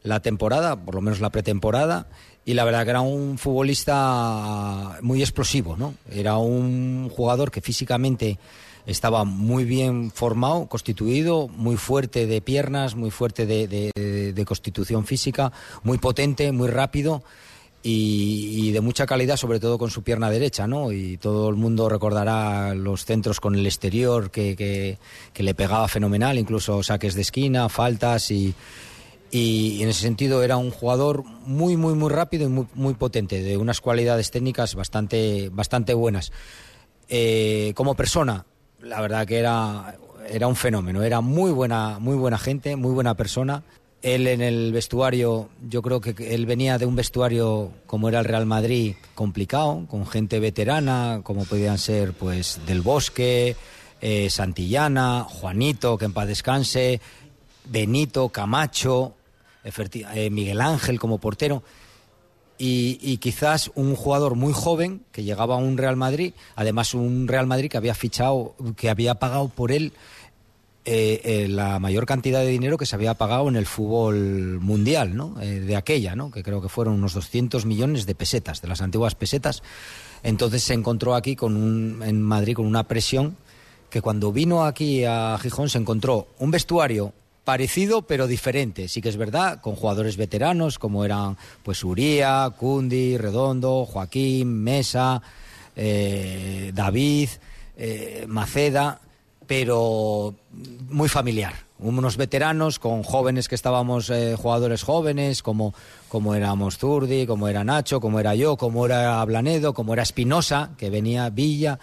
[0.03, 2.07] la temporada, por lo menos la pretemporada,
[2.45, 5.95] y la verdad que era un futbolista muy explosivo, ¿no?
[6.13, 8.39] Era un jugador que físicamente
[8.93, 15.99] estaba muy bien formado, constituido, muy fuerte de piernas, muy fuerte de, constitución física, muy
[15.99, 17.23] potente, muy rápido
[17.83, 20.93] y, de mucha calidad, sobre todo con su pierna derecha, ¿no?
[20.93, 26.39] Y todo el mundo recordará los centros con el exterior que, que, le pegaba fenomenal,
[26.39, 28.55] incluso saques de esquina, faltas y,
[29.31, 33.43] y en ese sentido era un jugador muy, muy, muy rápido y muy, muy potente,
[33.43, 36.33] de unas cualidades técnicas bastante, bastante buenas.
[37.13, 38.47] Eh, como persona,
[38.83, 39.97] la verdad que era,
[40.29, 43.63] era un fenómeno, era muy buena, muy buena gente, muy buena persona.
[44.03, 48.25] Él en el vestuario, yo creo que él venía de un vestuario como era el
[48.25, 53.57] Real Madrid, complicado, con gente veterana, como podían ser pues Del Bosque,
[54.01, 57.01] eh, Santillana, Juanito, que en paz descanse,
[57.67, 59.15] Benito, Camacho,
[59.63, 61.63] eh, Miguel Ángel como portero
[62.63, 67.47] y, quizás un jugador muy joven que llegaba a un Real Madrid, además un Real
[67.47, 69.95] Madrid que había fichado, que había pagado por él
[70.85, 75.17] eh, eh, la mayor cantidad de dinero que se había pagado en el fútbol mundial,
[75.17, 75.41] ¿no?
[75.41, 76.31] Eh, de aquella, ¿no?
[76.31, 79.63] Que creo que fueron unos 200 millones de pesetas, de las antiguas pesetas.
[80.23, 83.37] Entonces se encontró aquí con un, en Madrid con una presión
[83.89, 87.15] que cuando vino aquí a Gijón se encontró un vestuario
[87.51, 88.87] parecido pero diferente.
[88.87, 95.21] Sí que es verdad, con jugadores veteranos como eran pues Uría, Cundi, Redondo, Joaquín, Mesa,
[95.75, 97.29] eh, David,
[97.77, 99.01] eh, Maceda,
[99.49, 100.33] pero
[100.91, 101.55] muy familiar.
[101.81, 105.75] Unos veteranos con jóvenes que estábamos eh, jugadores jóvenes, como,
[106.09, 110.71] como éramos Zurdi, como era Nacho, como era yo, como era Blanedo, como era Espinosa,
[110.79, 111.81] que venía Villa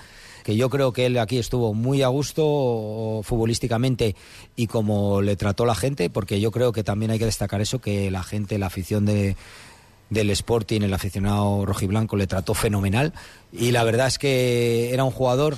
[0.47, 4.15] que yo creo que él aquí estuvo muy a gusto futbolísticamente
[4.55, 7.81] y como le trató la gente, porque yo creo que también hay que destacar eso,
[7.81, 9.36] que la gente, la afición de,
[10.10, 13.12] del Sporting, el aficionado rojiblanco, le trató fenomenal
[13.51, 15.57] y la verdad es que era un jugador,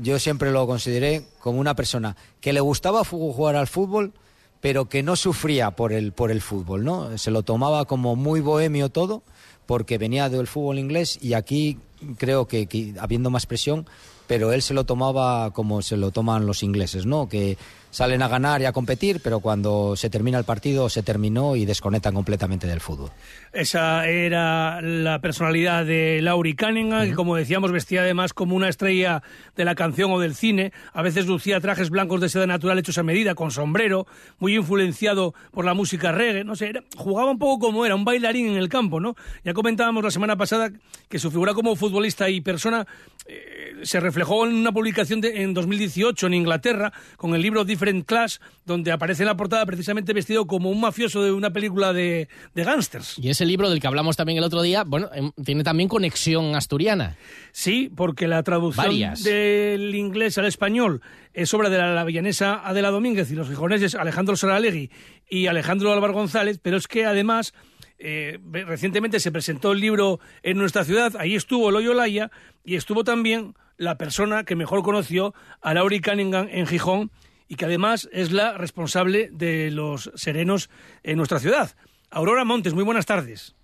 [0.00, 4.12] yo siempre lo consideré como una persona que le gustaba jugar al fútbol,
[4.60, 7.18] pero que no sufría por el, por el fútbol, ¿no?
[7.18, 9.24] Se lo tomaba como muy bohemio todo,
[9.66, 11.80] porque venía del fútbol inglés y aquí
[12.18, 13.84] creo que, que habiendo más presión
[14.28, 17.28] pero él se lo tomaba como se lo toman los ingleses, ¿no?
[17.28, 17.58] Que
[17.98, 21.64] salen a ganar y a competir, pero cuando se termina el partido se terminó y
[21.64, 23.10] desconectan completamente del fútbol.
[23.52, 29.24] Esa era la personalidad de Laurie Cunningham, que como decíamos vestía además como una estrella
[29.56, 30.72] de la canción o del cine.
[30.92, 34.06] A veces lucía trajes blancos de seda natural hechos a medida, con sombrero,
[34.38, 36.44] muy influenciado por la música reggae.
[36.44, 39.16] No sé, jugaba un poco como era, un bailarín en el campo, ¿no?
[39.42, 40.70] Ya comentábamos la semana pasada
[41.08, 42.86] que su figura como futbolista y persona
[43.26, 47.87] eh, se reflejó en una publicación de, en 2018 en Inglaterra con el libro Different
[48.04, 52.28] Class, donde aparece en la portada precisamente vestido como un mafioso de una película de,
[52.54, 53.18] de gángsters.
[53.18, 56.54] Y ese libro del que hablamos también el otro día, bueno, em, tiene también conexión
[56.54, 57.16] asturiana.
[57.52, 63.30] Sí, porque la traducción del inglés al español es obra de la villanesa Adela Domínguez
[63.30, 64.90] y los gijoneses Alejandro Saralegui
[65.28, 67.54] y Alejandro Álvaro González, pero es que además
[67.98, 72.30] eh, recientemente se presentó el libro en nuestra ciudad, ahí estuvo Loyo Laya
[72.64, 77.10] y estuvo también la persona que mejor conoció a Laurie Cunningham en Gijón
[77.48, 80.70] y que además es la responsable de los serenos
[81.02, 81.74] en nuestra ciudad.
[82.10, 83.56] Aurora Montes, muy buenas tardes.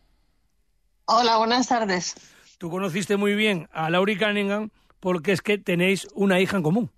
[1.05, 2.14] Hola, buenas tardes.
[2.59, 4.70] Tú conociste muy bien a Laurie Cunningham
[5.01, 6.90] porque es que tenéis una hija en común.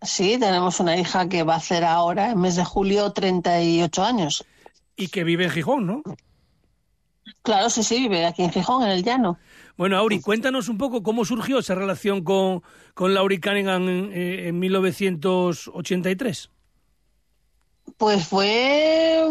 [0.00, 4.46] Sí, tenemos una hija que va a hacer ahora, en mes de julio, 38 años.
[4.96, 6.02] Y que vive en Gijón, ¿no?
[7.48, 9.38] Claro, sí, sí, vive aquí en Gijón, en el llano.
[9.78, 14.58] Bueno, Auri, cuéntanos un poco cómo surgió esa relación con, con Laurie Cunningham en, en
[14.58, 16.50] 1983.
[17.96, 19.24] Pues fue,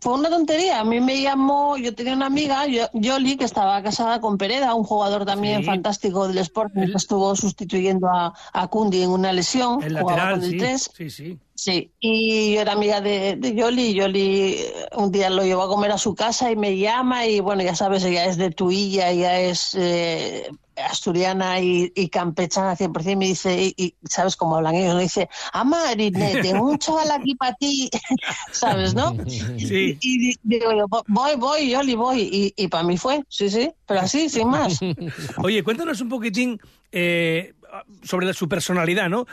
[0.00, 0.78] fue una tontería.
[0.78, 4.84] A mí me llamó, yo tenía una amiga, Yoli, que estaba casada con Pereda, un
[4.84, 9.82] jugador también fantástico del Sporting, que estuvo sustituyendo a, a Kundi en una lesión.
[9.82, 10.60] El lateral, sí.
[10.96, 11.38] Sí, sí.
[11.60, 13.92] Sí, y yo era amiga de, de Yoli.
[13.92, 17.40] Yoli eh, un día lo llevó a comer a su casa y me llama y
[17.40, 23.14] bueno, ya sabes, ella es de Tuilla, ella es eh, asturiana y, y, campechana 100%.
[23.14, 27.54] Me dice, y, sabes cómo hablan ellos, me dice, Amarine, tengo un chaval aquí para
[27.56, 27.90] ti,
[28.52, 29.14] ¿sabes, no?
[29.28, 29.98] Sí.
[30.00, 32.22] Y, digo yo, voy, voy, Yoli, voy.
[32.22, 34.80] Y, y para mí fue, sí, sí, pero así, sin más.
[35.42, 36.58] Oye, cuéntanos un poquitín.
[36.90, 37.52] Eh,
[38.02, 39.26] sobre su personalidad, ¿no?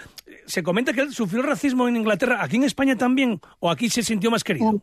[0.45, 4.03] Se comenta que él sufrió racismo en Inglaterra, aquí en España también, o aquí se
[4.03, 4.81] sintió más querido.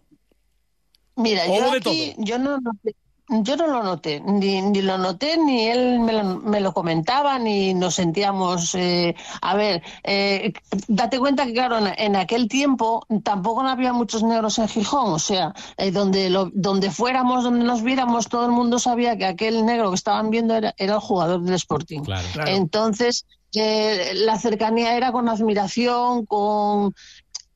[1.16, 2.96] Mira, ¿O yo de aquí, yo no noté-
[3.28, 7.38] yo no lo noté, ni, ni lo noté, ni él me lo, me lo comentaba,
[7.38, 8.74] ni nos sentíamos.
[8.74, 10.52] eh, a ver, eh,
[10.88, 15.12] date cuenta que, claro, en, en aquel tiempo tampoco no había muchos negros en Gijón,
[15.14, 19.24] o sea, eh, donde, lo, donde fuéramos, donde nos viéramos, todo el mundo sabía que
[19.24, 22.02] aquel negro que estaban viendo era, era el jugador del Sporting.
[22.02, 22.28] Claro.
[22.46, 23.24] Entonces,
[23.56, 26.94] eh, la cercanía era con admiración, con.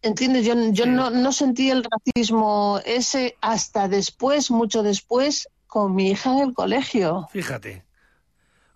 [0.00, 0.46] ¿Entiendes?
[0.46, 6.32] Yo, yo no, no sentí el racismo ese hasta después, mucho después, con mi hija
[6.32, 7.28] en el colegio.
[7.32, 7.84] Fíjate.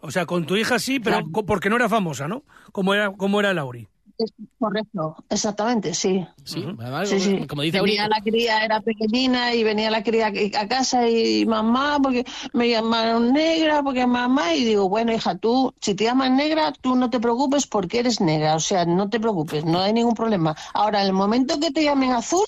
[0.00, 2.42] O sea, con tu hija sí, pero porque no era famosa, ¿no?
[2.72, 3.88] Como era, como era Lauri.
[4.22, 6.24] Es correcto, exactamente, sí.
[6.44, 7.46] Sí, además, Sí, sí.
[7.46, 11.98] como dice venía la cría, era pequeñina y venía la cría a casa y mamá,
[12.02, 16.72] porque me llamaron negra, porque mamá, y digo, bueno, hija, tú, si te llaman negra,
[16.80, 20.14] tú no te preocupes porque eres negra, o sea, no te preocupes, no hay ningún
[20.14, 20.54] problema.
[20.74, 22.44] Ahora, en el momento que te llamen azul,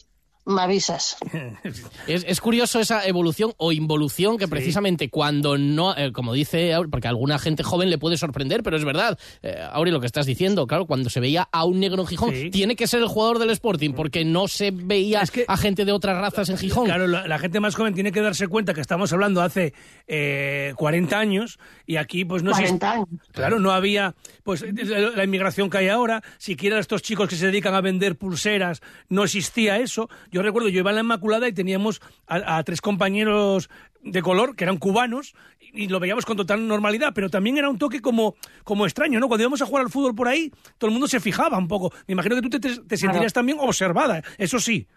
[0.47, 1.17] me avisas.
[2.07, 7.07] Es, es curioso esa evolución o involución que precisamente cuando no, eh, como dice, porque
[7.07, 10.27] a alguna gente joven le puede sorprender, pero es verdad, eh, Auri, lo que estás
[10.27, 12.51] diciendo, claro, cuando se veía a un negro en Gijón, Sí.
[12.51, 16.19] tiene que ser el jugador del Sporting, porque no se veía a gente de otras
[16.19, 16.85] razas en Gijón.
[16.87, 19.73] Claro, la, la gente más joven tiene que darse cuenta que estamos hablando hace
[20.07, 23.09] eh, 40 años y aquí pues no 40 existe- años.
[23.33, 27.47] Claro, no había pues la, la inmigración que hay ahora, siquiera estos chicos que se
[27.47, 30.09] dedican a vender pulseras, no existía eso.
[30.35, 33.71] Yo recuerdo, yo iba en la Inmaculada y teníamos a, a tres compañeros
[34.03, 37.71] de color que eran cubanos y, y lo veíamos con total normalidad, pero también era
[37.71, 39.29] un toque como, como extraño, ¿no?
[39.29, 41.93] Cuando íbamos a jugar al fútbol por ahí, todo el mundo se fijaba un poco.
[42.09, 44.89] Me imagino que tú te, te- sentirías también observada, eso sí.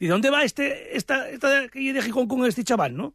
[0.00, 3.14] ¿Y de dónde va este, esta, esta de Gijón con este chaval, no?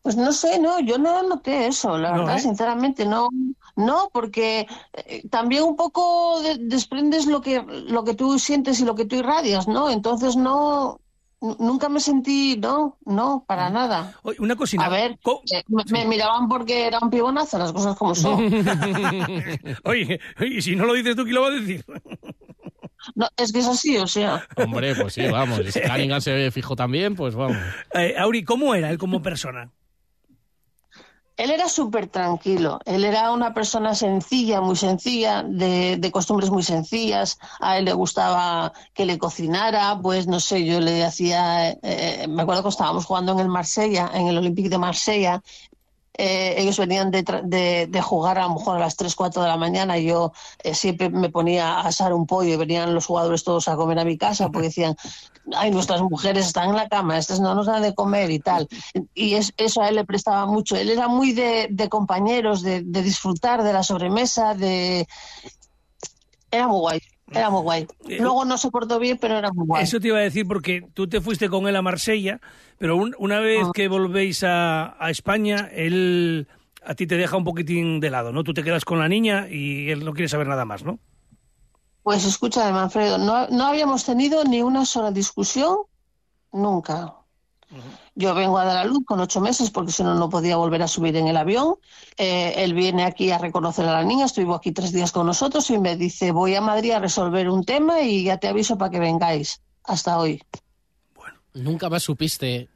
[0.00, 2.40] Pues no sé, no, yo no noté eso, la No, verdad, ¿eh?
[2.40, 3.28] sinceramente, no,
[3.76, 8.84] no, porque eh, también un poco de- desprendes lo que, lo que tú sientes y
[8.84, 9.90] lo que tú irradias, ¿no?
[9.90, 11.00] Entonces no,
[11.40, 14.14] nunca me sentí, no, no, para nada.
[14.22, 14.86] Oye, una cosina.
[14.86, 15.18] A ver,
[15.52, 18.38] eh, me, me miraban porque era un pibonazo, las cosas como son.
[19.84, 21.84] Oye, y si no lo dices tú, ¿quién lo va a decir?
[23.14, 24.48] No, es que es así, o sea.
[24.56, 27.58] Hombre, pues sí, vamos, si Cunningham se fijó también, pues vamos.
[27.92, 29.70] Eh, Auri, ¿cómo era él como persona?
[31.36, 36.62] Él era súper tranquilo, él era una persona sencilla, muy sencilla, de, de costumbres muy
[36.62, 42.26] sencillas, a él le gustaba que le cocinara, pues no sé, yo le hacía, eh,
[42.28, 45.42] me acuerdo que estábamos jugando en el Marsella, en el Olympique de Marsella,
[46.16, 49.48] eh, ellos venían de, de- de jugar a lo mejor a las 3, 4 de
[49.48, 53.06] la mañana y yo eh, siempre me ponía a asar un pollo y venían los
[53.06, 54.96] jugadores todos a comer a mi casa porque decían,
[55.56, 58.68] ay, nuestras mujeres están en la cama, estas no nos dan de comer y tal.
[59.14, 60.76] Y es, eso a él le prestaba mucho.
[60.76, 65.06] Él era muy de, de compañeros, de, de disfrutar de la sobremesa, de...
[66.50, 67.00] Era muy guay,
[67.30, 67.86] era muy guay.
[68.18, 69.84] Luego no se portó bien, pero era muy guay.
[69.84, 72.40] Eso te iba a decir porque tú te fuiste con él a Marsella,
[72.78, 76.46] pero un- una vez que volvéis a, a España, él
[76.84, 78.44] a ti te deja un poquitín de lado, ¿no?
[78.44, 80.98] Tú te quedas con la niña y él no quiere saber nada más, ¿no?
[82.02, 85.78] Pues escúchame, Manfredo, no, no habíamos tenido ni una sola discusión
[86.52, 87.14] nunca.
[88.14, 90.82] Yo vengo a dar a luz con ocho meses porque si no, no podía volver
[90.82, 91.74] a subir en el avión.
[92.16, 95.68] Eh, él viene aquí a reconocer a la niña, estuvo aquí tres días con nosotros
[95.70, 98.90] y me dice, voy a Madrid a resolver un tema y ya te aviso para
[98.90, 99.60] que vengáis.
[99.82, 100.42] Hasta hoy.
[101.54, 102.68] Nunca más supiste.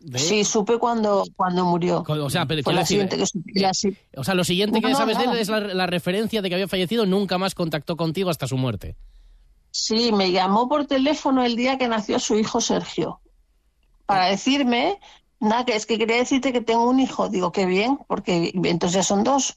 [0.00, 2.04] de- Sí, supe cuando, cuando murió.
[2.06, 3.52] O sea, pero Fue quiero la decir, siguiente que supe.
[3.60, 5.86] la si- O sea, lo siguiente No, que no, sabes de él es la, la
[5.86, 8.96] referencia de que había fallecido, nunca más contactó contigo hasta su muerte.
[9.72, 13.20] Sí, me llamó por teléfono el día que nació su hijo Sergio
[14.10, 14.98] para decirme,
[15.38, 17.28] nada, que es que quería decirte que tengo un hijo.
[17.28, 19.56] Digo, qué bien, porque entonces ya son dos.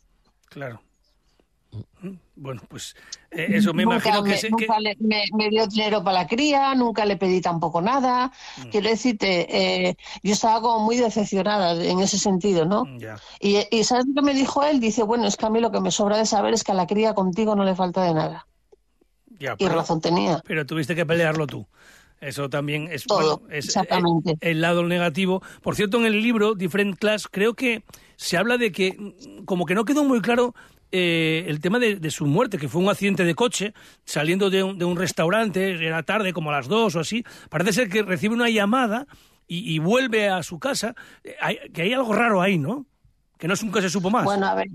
[0.49, 0.81] Claro.
[2.35, 2.95] Bueno, pues
[3.31, 4.29] eh, eso me nunca imagino que...
[4.31, 7.41] me, se- que- nunca le- me, me dio dinero para la cría, nunca le pedí
[7.41, 8.31] tampoco nada.
[8.57, 8.69] Mm.
[8.69, 9.47] Quiero decirte,
[9.89, 12.85] eh, yo estaba como muy decepcionada en ese sentido, ¿no?
[12.99, 13.17] Ya.
[13.39, 14.79] Y, y ¿sabes lo que me dijo él?
[14.79, 16.75] Dice, bueno, es que a mí lo que me sobra de saber es que a
[16.75, 18.47] la cría contigo no le falta de nada.
[19.57, 20.41] Y razón tenía.
[20.45, 21.67] Pero tuviste que pelearlo tú.
[22.23, 24.37] Eso también es, Todo, bueno, es exactamente.
[24.41, 25.41] El, el lado negativo.
[25.61, 27.83] Por cierto, en el libro Different Class creo que
[28.15, 28.97] se habla de que
[29.45, 30.55] como que no quedó muy claro
[30.91, 33.73] eh, el tema de, de su muerte, que fue un accidente de coche
[34.05, 37.23] saliendo de un, de un restaurante, era tarde, como a las dos o así.
[37.49, 39.07] Parece ser que recibe una llamada
[39.47, 40.95] y, y vuelve a su casa.
[41.23, 42.85] Eh, hay- que hay algo raro ahí, ¿no?
[43.39, 44.23] Que no nunca se supo más.
[44.23, 44.67] Bueno, a ver.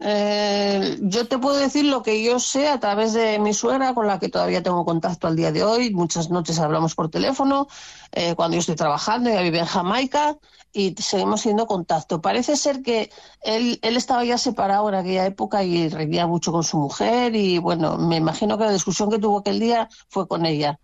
[0.00, 4.06] Eh, yo te puedo decir lo que yo sé a través de mi suegra, con
[4.06, 5.90] la que todavía tengo contacto al día de hoy.
[5.92, 7.68] Muchas noches hablamos por teléfono,
[8.12, 10.38] eh, cuando yo estoy trabajando, ella vive en Jamaica
[10.72, 12.20] y seguimos siendo contacto.
[12.22, 13.10] Parece ser que
[13.42, 17.58] él, él estaba ya separado en aquella época y reñía mucho con su mujer y
[17.58, 20.80] bueno, me imagino que la discusión que tuvo aquel día fue con ella.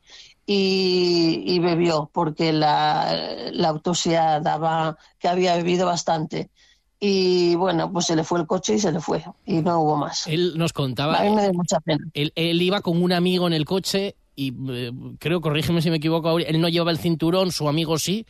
[0.47, 6.51] y, y bebió, porque la, la autopsia daba que había bebido bastante.
[6.99, 9.97] Y bueno, pues se le fue el coche y se le fue, y no hubo
[9.97, 10.27] más.
[10.27, 11.19] Él nos contaba.
[11.21, 12.05] A mí me da mucha pena.
[12.15, 15.97] Él, él iba con un amigo en el coche y eh, creo, corrígeme si me
[15.97, 18.27] equivoco, él no llevaba el cinturón, su amigo sí,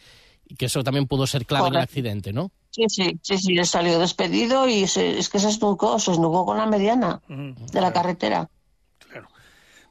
[0.49, 2.51] y que eso también pudo ser clave en el accidente, ¿no?
[2.71, 6.45] Sí, sí, sí, sí, él salió despedido y se- es que se esnucó, se esnucó
[6.45, 8.51] con la mediana de la carretera.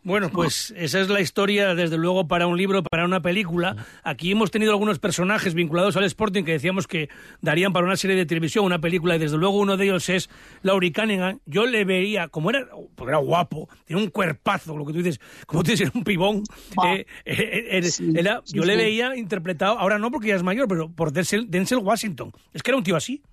[0.05, 3.75] Bueno, pues esa es la historia, desde luego, para un libro, para una película.
[4.03, 7.09] Aquí hemos tenido algunos personajes vinculados al Sporting que decíamos que
[7.41, 10.29] darían para una serie de televisión, una película, y desde luego uno de ellos es
[10.61, 11.39] Laurie Cunningham.
[11.47, 15.19] Yo le veía, como era, porque era guapo, tiene un cuerpazo, lo que tú dices,
[15.47, 16.43] como tú dices, era un pibón.
[16.85, 20.67] eh, eh, eh, era- sí, yo le veía interpretado, ahora no porque ya es mayor,
[20.67, 22.31] pero por Denzel, Denzel Washington.
[22.53, 23.23] Es que era un tío así.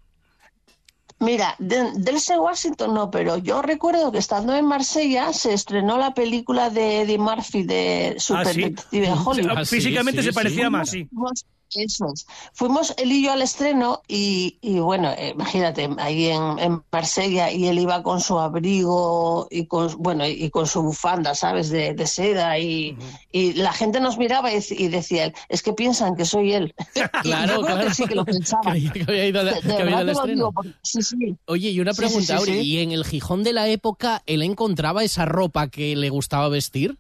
[1.23, 6.15] Mira, de- Denzel Washington no, pero yo recuerdo que estando en Marsella se estrenó la
[6.15, 8.61] película de Eddie Murphy de Super Ah, sí.
[8.63, 9.59] Detective Hollywood.
[9.59, 11.09] Ah, Físicamente se parecía más, sí.
[11.75, 12.27] Eso es.
[12.53, 17.51] Fuimos él y yo al estreno y, y bueno, eh, imagínate, ahí en, en Marsella
[17.51, 21.71] y él iba con su abrigo y con, bueno, y con su bufanda, ¿sabes?
[21.71, 22.97] De, de seda y,
[23.31, 26.75] y la gente nos miraba y, dec- y decía, es que piensan que soy él.
[27.23, 27.89] Claro, yo creo claro.
[27.89, 28.73] que sí que lo pensaban.
[28.93, 30.35] Que había- ido De- de que había ido verdad al te lo estreno.
[30.37, 31.37] digo, porque- sí, sí.
[31.47, 32.61] Oye, y una pregunta, sí, sí, Auri, sí.
[32.69, 36.99] ¿y en el Gijón de la época él encontraba esa ropa que le gustaba vestir?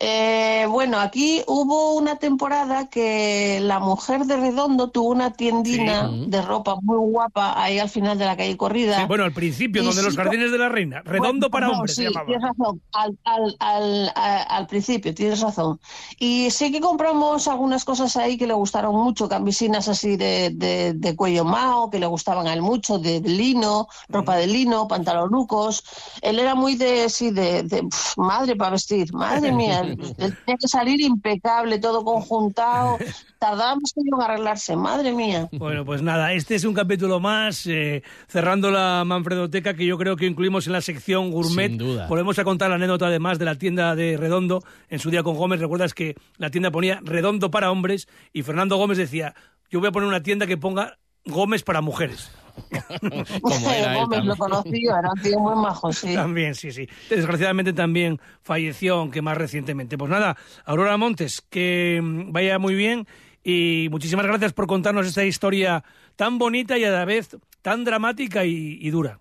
[0.00, 6.42] Eh, bueno, aquí hubo una temporada que la mujer de Redondo tuvo una tiendina de
[6.42, 8.98] ropa muy guapa ahí al final de la calle Corrida.
[9.02, 11.00] Sí, bueno, al principio, Y donde los jardines de la reina.
[11.02, 12.26] Redondo Bueno, para no, hombres sí, se llamaba.
[12.26, 15.78] Tienes razón, al, al, al, a- al principio, tienes razón.
[16.18, 20.94] Y sí que compramos algunas cosas ahí que le gustaron mucho, cambisinas así de, de,
[20.94, 24.88] de cuello mao, que le gustaban a él mucho, de, de lino, ropa de lino,
[24.88, 25.84] pantalonucos.
[26.20, 29.83] Él era muy de, sí, de, de pf, madre para vestir, madre mía.
[30.16, 32.98] Tenía que salir impecable, todo conjuntado.
[33.38, 35.48] Tardábamos en arreglarse, madre mía.
[35.52, 40.16] Bueno, pues nada, este es un capítulo más, eh, cerrando la Manfredoteca, que yo creo
[40.16, 41.68] que incluimos en la sección gourmet.
[41.68, 42.06] Sin duda.
[42.08, 45.36] Volvemos a contar la anécdota además de la tienda de Redondo, en su día con
[45.36, 45.60] Gómez.
[45.60, 49.34] Recuerdas que la tienda ponía Redondo para hombres y Fernando Gómez decía,
[49.70, 52.30] yo voy a poner una tienda que ponga Gómez para mujeres.
[53.42, 54.36] Como era él Gómez lo también.
[54.36, 56.14] conocí, era un tío muy majo, sí.
[56.14, 56.88] También, sí, sí.
[57.08, 59.98] Desgraciadamente también falleció, aunque más recientemente.
[59.98, 63.06] Pues nada, Aurora Montes, que mm, vaya muy bien
[63.42, 65.84] y muchísimas gracias por contarnos esta historia
[66.16, 69.18] tan bonita y a la vez tan dramática y, y dura.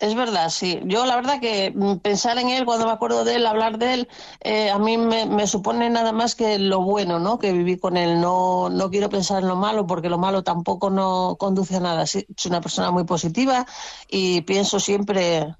[0.00, 0.80] Es verdad, sí.
[0.86, 3.94] Yo la verdad que mm, pensar en él, cuando me acuerdo de él, hablar de
[3.94, 4.08] él,
[4.40, 7.38] eh, a mí me, me supone nada más que lo bueno, ¿no?
[7.38, 8.18] Que viví con él.
[8.18, 12.06] No, no quiero pensar en lo malo, porque lo malo tampoco no conduce a nada.
[12.06, 13.66] Soy una persona muy positiva
[14.08, 15.54] y pienso siempre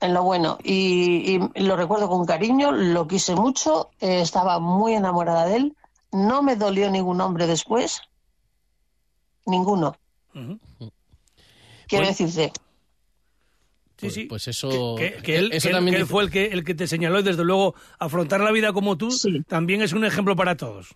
[0.00, 0.58] en lo bueno.
[0.62, 5.76] Y, y lo recuerdo con cariño, lo quise mucho, eh, estaba muy enamorada de él.
[6.12, 8.02] No me dolió ningún hombre después.
[9.46, 9.96] Ninguno.
[11.88, 12.08] Quiero Bueno.
[12.08, 12.52] decirte.
[14.10, 14.24] Sí, sí.
[14.26, 16.64] Pues eso, Que, que él, eso que él- también que él fue el que, el
[16.64, 19.08] que te señaló y desde luego afrontar la vida como tú
[19.48, 20.94] también es un ejemplo para todos.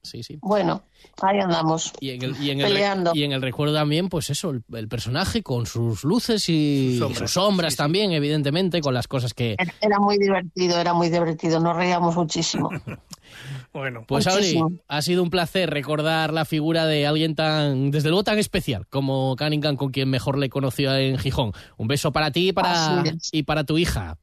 [0.00, 0.38] Sí, sí.
[0.40, 0.84] Bueno,
[1.20, 1.92] ahí andamos.
[2.00, 3.10] Y en, el, y, en el, Peleando.
[3.14, 6.98] y en el recuerdo también, pues eso, el, el personaje con sus luces y Sus
[6.98, 7.30] sus sombras.
[7.32, 9.56] sombras, también, evidentemente, con las cosas que...
[9.80, 12.70] Era muy divertido, era muy divertido, nos reíamos muchísimo.
[13.78, 14.70] Bueno, Pues Auri, Muchísimo.
[14.88, 19.34] ha sido un placer recordar la figura de alguien tan, desde luego tan especial como
[19.36, 21.52] Cunningham, con quien mejor le conoció en Gijón.
[21.76, 23.02] Un beso para ti y para,
[23.32, 24.16] y para tu hija.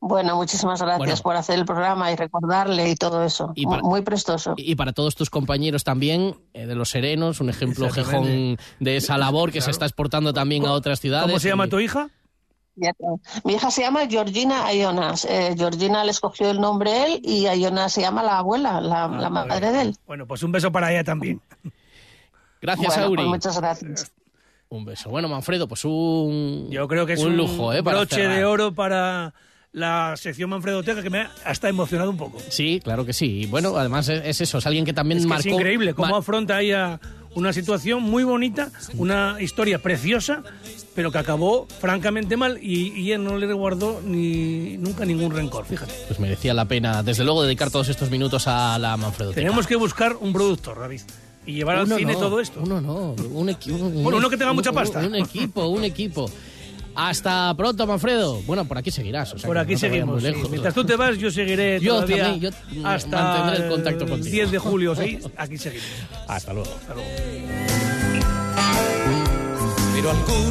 [0.00, 1.16] Bueno, muchísimas gracias Bueno.
[1.24, 3.50] por hacer el programa y recordarle y todo eso.
[3.56, 4.54] Y Mu- para- Muy prestoso.
[4.56, 7.90] Y para todos tus compañeros también, eh, de los serenos, un ejemplo.
[7.90, 11.26] Gijón de esa labor que se está exportando también a otras ciudades.
[11.26, 12.10] ¿Cómo se llama Y- tu hija?
[13.44, 15.24] Mi hija se llama Georgina Ayonas.
[15.24, 19.30] Eh, Georgina le escogió el nombre él y Ayona se llama la abuela, la, la
[19.30, 19.96] madre de él.
[20.06, 21.40] Bueno, pues un beso para ella también.
[22.60, 23.16] Gracias, Bueno, Auri.
[23.22, 24.12] pues muchas gracias.
[24.68, 25.08] Un beso.
[25.10, 26.68] Bueno, Manfredo, pues un.
[26.70, 27.82] Yo creo que es un un, lujo, ¿eh?
[27.82, 28.36] Para broche cerrar.
[28.36, 29.32] de oro para
[29.72, 32.38] la sección Manfredoteca que me ha hasta emocionado un poco.
[32.48, 33.42] Sí, claro que sí.
[33.42, 35.48] Y bueno, además es, es eso, es alguien que también Es que marcó.
[35.48, 36.98] es increíble cómo afronta ella
[37.34, 40.42] una situación muy bonita, una historia preciosa,
[40.94, 45.66] pero que acabó francamente mal y, y él no le guardó ni nunca ningún rencor,
[45.66, 45.92] fíjate.
[46.06, 49.32] Pues merecía la pena, desde luego, dedicar todos estos minutos a la Manfredo.
[49.32, 51.02] Tenemos que buscar un productor, David,
[51.46, 52.60] y llevar al cine no, todo esto.
[52.62, 53.78] Uno no, un equipo.
[53.78, 55.00] Bueno, uno que tenga mucha pasta.
[55.00, 56.30] Un, equipo, un equipo.
[56.98, 58.42] Hasta pronto, Manfredo.
[58.42, 59.32] Bueno, por aquí seguirás.
[59.32, 60.20] o sea Por aquí no seguimos.
[60.20, 60.28] sí.
[60.32, 60.50] lejos.
[60.50, 64.32] Mientras tú te vas, yo seguiré Yo todavía también, yo hasta mantendré el contacto contigo.
[64.32, 65.20] 10 de julio, sí.
[65.36, 65.86] Aquí seguimos.
[66.26, 66.74] Hasta luego.
[66.74, 67.08] Hasta luego.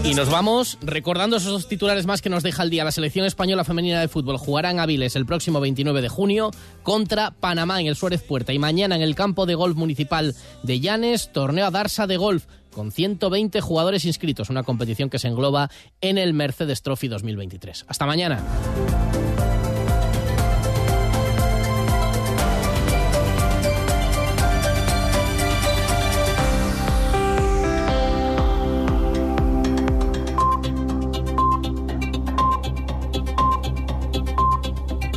[0.03, 2.83] Y nos vamos recordando esos titulares más que nos deja el día.
[2.83, 6.51] La selección española femenina de fútbol jugará en Aviles el próximo 29 de junio
[6.83, 10.79] contra Panamá en el Suárez Puerta y mañana en el campo de golf municipal de
[10.79, 12.45] Llanes, torneo a Darsa de golf
[12.77, 17.85] con 120 jugadores inscritos, una competición que se engloba en el Mercedes Trophy 2023.
[17.87, 18.39] Hasta mañana.